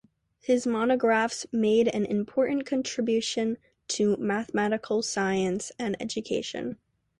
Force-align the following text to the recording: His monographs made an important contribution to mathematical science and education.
His 0.39 0.65
monographs 0.65 1.45
made 1.51 1.87
an 1.89 2.05
important 2.07 2.65
contribution 2.65 3.59
to 3.89 4.17
mathematical 4.17 5.03
science 5.03 5.71
and 5.77 5.95
education. 6.01 6.79